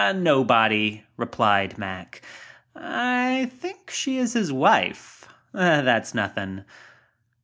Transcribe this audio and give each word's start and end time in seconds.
"Nobody,", 0.15 1.03
replied 1.15 1.77
Mack. 1.77 2.23
"I 2.75 3.51
think 3.59 3.91
she 3.91 4.17
is 4.17 4.33
his 4.33 4.51
wife. 4.51 5.27
That's 5.53 6.15
nothing." 6.15 6.65